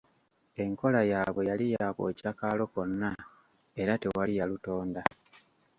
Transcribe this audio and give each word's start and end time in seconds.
Enkola 0.63 1.01
yaabwe 1.11 1.41
yali 1.49 1.65
ya 1.75 1.85
kwokya 1.95 2.31
kaalo 2.39 2.65
konna 2.73 3.09
era 3.81 3.93
tewali 4.01 4.33
ya 4.39 4.45
lutonda. 4.49 5.03